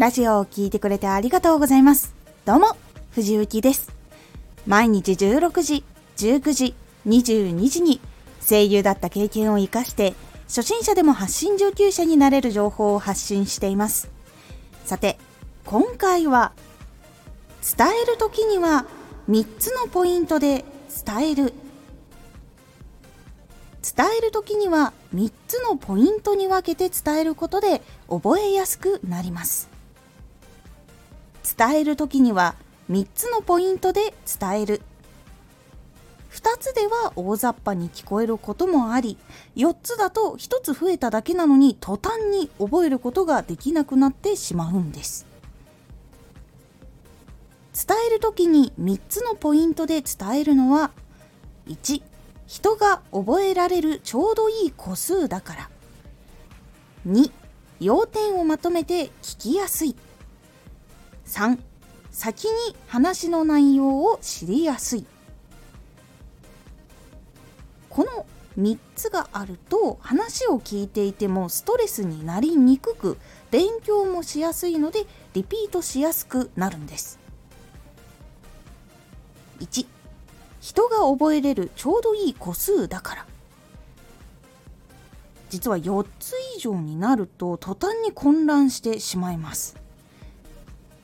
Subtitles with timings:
[0.00, 2.14] ラジオを聴いてくれてありがとうございます。
[2.46, 2.68] どうも、
[3.10, 3.92] 藤幸です。
[4.66, 5.84] 毎日16時、
[6.16, 6.74] 19時、
[7.06, 8.00] 22時に
[8.40, 10.14] 声優だった経験を活かして
[10.46, 14.10] 初心者でも発信上級者になれる情報を発信しています。
[14.86, 15.18] さて、
[15.66, 16.52] 今回は
[17.60, 18.86] 伝える時には
[19.28, 20.64] 3つのポイントで
[21.04, 21.52] 伝える
[23.82, 29.69] 伝える時には3つのポイントに分けて伝えることで覚えやすくなります
[31.58, 32.54] 伝える時には
[32.90, 34.82] 3つのポイントで伝える。
[36.30, 39.18] 2つでは大雑把に聞こえることもあり
[39.56, 45.26] 4つだと1つ増えただけなのに途端に覚えることができなくなってしまうんです。
[47.72, 50.90] 伝える時に3つのポイントで伝えるのは
[51.68, 52.02] 1
[52.46, 55.70] 人が覚えられるちょうどいい個数だから。
[57.06, 57.30] 2
[57.80, 59.96] 要点をまとめて聞きやすい。
[61.30, 61.58] 3
[62.10, 62.50] 先に
[62.88, 65.06] 話の内容を知りやすい。
[67.88, 68.26] この
[68.58, 73.16] 3つがあると話を聞いていてもストレスになりにくく
[73.52, 77.20] 勉強もしやすいのでリピートしやすくなるんです。
[79.60, 79.86] 1
[80.60, 83.26] 人が覚えれるちょうどいい個数だから。
[85.48, 89.76] 実は4つ以上になると途端に混乱してしまいます。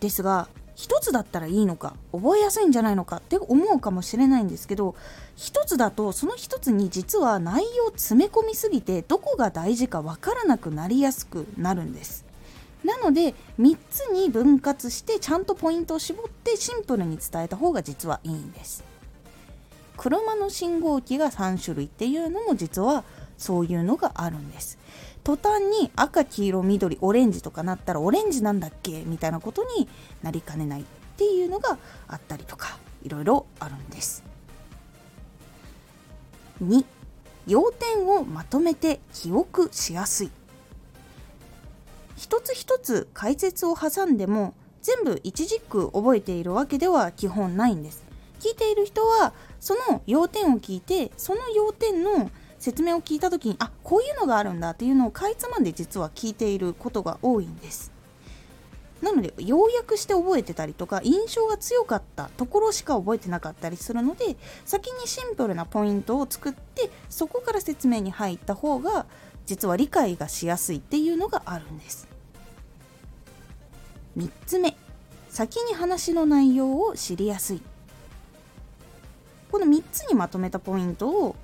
[0.00, 4.94] ですが1つだったらいいのか覚えやすいんじゃないのかって思うかもしれないんですけど
[5.38, 12.24] 1つだとその1つに実は内容詰め込みすぎてどこが大事かわからなくなりやすくなるんです。
[12.84, 18.84] なので3つに分割してちゃんとポイントを絞ってシンプルに伝えた方が実はいいんです。
[19.96, 23.02] 車の信号機が3種類っていうのも実は
[23.38, 24.78] そういうのがあるんです。
[25.24, 29.88] 途端に赤黄色緑オレンジとかなったらオレンジなんだっけみたいなことに
[30.22, 30.84] なりかねないっ
[31.16, 34.22] ていうのがあったりとかいろいろあるんです。
[36.62, 36.84] 2
[37.46, 40.30] 要点をまとめて記憶しやすい。
[42.16, 48.04] 一つ一つ解説を挟んでも全部一軸覚えているわけでは基本ないんです。
[48.40, 57.92] 聞いている人はその要点を聞いてその要点の説明を聞いた時にあこういうのがあるんだっていうのをかいつまんで実は聞いていることが多いんです。
[59.02, 69.04] なので要約して覚えてたりとか印象が強かったところしか覚えてなかったりするので先にシンプルなポイントを作ってそこから説明に入った方が
[69.44, 72.08] 実は理解がしやすいっていうのがあるんです。
[74.16, 74.76] 3つ目。
[75.28, 77.62] 先に話の内容を知りやすい。
[79.52, 81.36] この3つにまとめたポイントを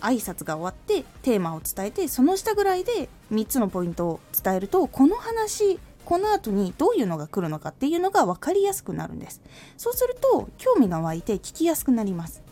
[0.00, 9.40] 挨拶が終わってテーマを伝えてその下ぐらいで3つのポイントを伝えるとこの話この後にどういうのが来るのかっていうのが分かりやすくなるんです。
[9.76, 12.42] そうすると興味が湧いて聞きやすくなります。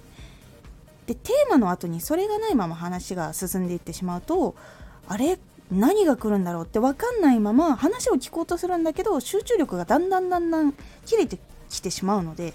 [1.06, 4.56] でテーマの後にそれがないまま話が進んでいってしまうと
[5.06, 5.38] あれ？
[5.70, 10.74] 何が来るんだろうって分かんないまま話を聞こうとするんだけど集中力がだんだんだんだん
[11.06, 11.38] 切れて
[11.70, 12.52] きてしまうので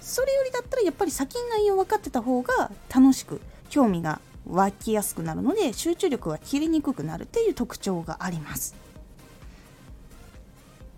[0.00, 8.74] それよりだったらやっぱり先に内容分かってた方が楽しく興味が湧きやすくなるので集中力が切れにくくなるっていう特徴があります。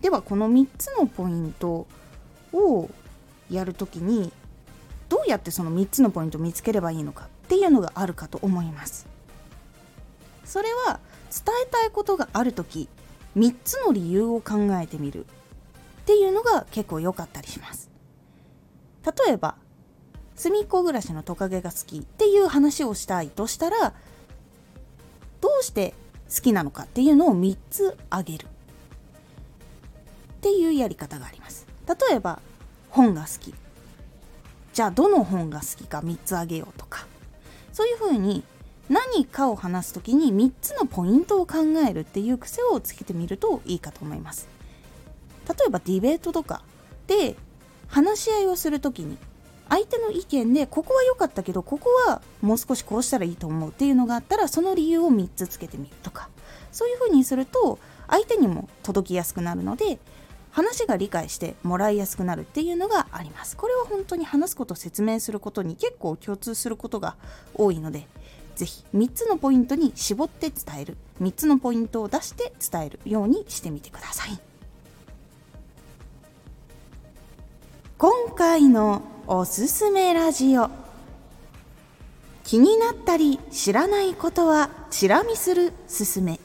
[0.01, 1.87] ではこの3つのポイント
[2.53, 2.91] を
[3.51, 4.33] やるときに
[5.09, 9.07] どうやってその3つのポイントを見つければいいのかっていうのがあるかと思います。
[10.45, 12.89] それは伝えたいことがある時
[13.37, 15.29] 3つの理由を考えてみるっ
[16.07, 17.91] ていうのが結構良かったりします。
[19.27, 19.57] 例えば
[20.39, 23.93] 隅っこ暮らしのトカゲが好きっていう話をしたいとしたら
[25.41, 25.95] どうして
[26.33, 28.47] 好きなのかっていうのを3つあげる。
[28.47, 31.67] っていうやり方があります。
[31.89, 32.41] 例えば
[32.89, 33.53] 本が好き。
[34.73, 37.09] じゃあどの本が好きか3つあげようとか。
[37.73, 38.45] そういうふうに
[38.89, 44.47] 何かを話す時に3つのポイントを考えるっていう癖をつけてみるといいかと思います。
[45.49, 46.63] 例えばディベートとか
[47.09, 47.35] で
[47.89, 49.19] 話し合いをする時に
[49.69, 56.29] 相手の意見でここは良かったけどここはもう少しこうしたらいいと思うっていうのがあったらその理由を3つつけてみるとか。
[56.71, 59.99] そういうふうにすると相手にも届きやすくなるので
[60.51, 63.57] 話が理解してもらいやすくなるっていうのがあります。
[63.57, 67.17] これは本当に話すこと説明することに結構共通することが
[67.55, 68.07] 多いので
[68.55, 70.97] ぜひ3つのポイントに絞って伝える。
[71.21, 74.39] 3つのポイントを出して伝えるようにしてみてください。
[77.99, 80.71] 今回のおすすめラジオ。
[82.45, 86.37] 気になったり知らないことはチラ見するすすめ。
[86.37, 86.41] 好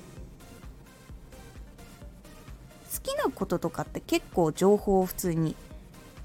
[3.02, 5.56] きなこととかって結構情報を普通に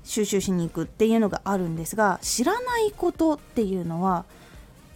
[0.02, 4.24] 収集しに行くっていうのがあるんですが知らないことっていうのは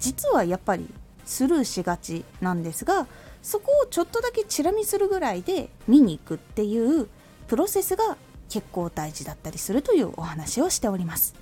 [0.00, 0.93] 実はやっぱり
[1.25, 3.06] スルーしがちなんですが
[3.41, 7.06] そこをちょっとだけチラ見するぐらいで見に行くっていう
[7.47, 8.17] プロセスが
[8.49, 11.42] 結構大事だったりするというお話をしております。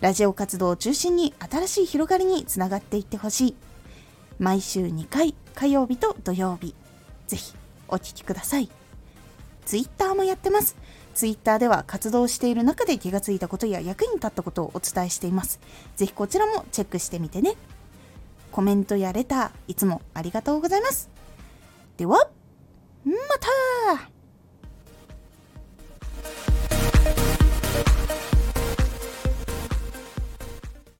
[0.00, 3.54] ラジオ活動を中心に新しい広がりにつながっていってほしい。
[4.38, 6.74] 毎週2回火曜日と土曜日。
[7.26, 7.54] ぜひ
[7.88, 8.70] お聴きください。
[9.66, 10.76] ツイッターもやってます。
[11.14, 15.60] ツイッターでは活動している中で気がついたことや役に立ったことをお伝えしています。
[15.96, 17.56] ぜひこちらもチェックしてみてね。
[18.52, 21.10] コメントやレターいつもありがとうございます。
[21.98, 22.30] では
[23.04, 23.12] ま
[23.96, 24.09] た!